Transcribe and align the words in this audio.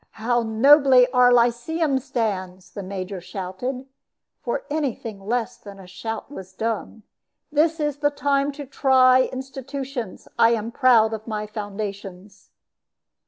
"How 0.13 0.41
nobly 0.41 1.07
our 1.11 1.31
Lyceum 1.31 1.99
stands!" 1.99 2.71
the 2.71 2.81
Major 2.81 3.21
shouted, 3.21 3.85
for 4.41 4.65
any 4.67 4.95
thing 4.95 5.19
less 5.23 5.57
than 5.57 5.77
a 5.77 5.85
shout 5.85 6.31
was 6.31 6.53
dumb. 6.53 7.03
"This 7.51 7.79
is 7.79 7.97
the 7.97 8.09
time 8.09 8.51
to 8.53 8.65
try 8.65 9.25
institutions. 9.25 10.27
I 10.39 10.53
am 10.55 10.71
proud 10.71 11.13
of 11.13 11.27
my 11.27 11.45
foundations." 11.45 12.49